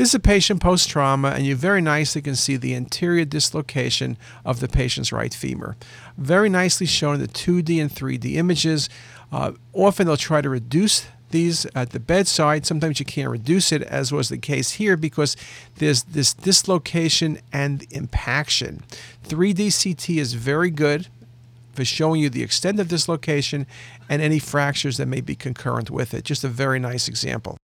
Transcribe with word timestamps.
This 0.00 0.08
is 0.08 0.14
a 0.14 0.20
patient 0.20 0.62
post 0.62 0.88
trauma, 0.88 1.28
and 1.28 1.44
you 1.44 1.54
very 1.54 1.82
nicely 1.82 2.22
can 2.22 2.34
see 2.34 2.56
the 2.56 2.74
anterior 2.74 3.26
dislocation 3.26 4.16
of 4.46 4.60
the 4.60 4.66
patient's 4.66 5.12
right 5.12 5.34
femur. 5.34 5.76
Very 6.16 6.48
nicely 6.48 6.86
shown 6.86 7.16
in 7.16 7.20
the 7.20 7.28
2D 7.28 7.78
and 7.78 7.90
3D 7.90 8.36
images. 8.36 8.88
Uh, 9.30 9.52
often 9.74 10.06
they'll 10.06 10.16
try 10.16 10.40
to 10.40 10.48
reduce 10.48 11.06
these 11.32 11.66
at 11.74 11.90
the 11.90 12.00
bedside. 12.00 12.64
Sometimes 12.64 12.98
you 12.98 13.04
can't 13.04 13.28
reduce 13.28 13.72
it, 13.72 13.82
as 13.82 14.10
was 14.10 14.30
the 14.30 14.38
case 14.38 14.70
here, 14.70 14.96
because 14.96 15.36
there's 15.76 16.04
this 16.04 16.32
dislocation 16.32 17.38
and 17.52 17.84
impaction. 17.90 18.82
3D 19.28 19.84
CT 19.84 20.16
is 20.16 20.32
very 20.32 20.70
good 20.70 21.08
for 21.74 21.84
showing 21.84 22.22
you 22.22 22.30
the 22.30 22.42
extent 22.42 22.80
of 22.80 22.88
dislocation 22.88 23.66
and 24.08 24.22
any 24.22 24.38
fractures 24.38 24.96
that 24.96 25.08
may 25.08 25.20
be 25.20 25.34
concurrent 25.34 25.90
with 25.90 26.14
it. 26.14 26.24
Just 26.24 26.42
a 26.42 26.48
very 26.48 26.78
nice 26.78 27.06
example. 27.06 27.58